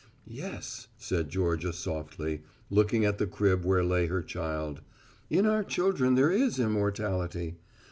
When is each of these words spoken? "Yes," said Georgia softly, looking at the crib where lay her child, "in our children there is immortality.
"Yes," 0.25 0.87
said 0.97 1.29
Georgia 1.29 1.71
softly, 1.71 2.41
looking 2.71 3.05
at 3.05 3.19
the 3.19 3.27
crib 3.27 3.63
where 3.63 3.83
lay 3.83 4.07
her 4.07 4.23
child, 4.23 4.81
"in 5.29 5.45
our 5.45 5.63
children 5.63 6.15
there 6.15 6.31
is 6.31 6.57
immortality. 6.57 7.57